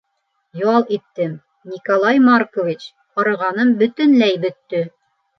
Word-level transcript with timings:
—Ял 0.73 0.83
иттем, 0.95 1.33
Николай 1.73 2.17
Маркович, 2.29 2.81
арығаным 3.23 3.75
бөтөнләй 3.83 4.41
бөттө. 4.47 4.81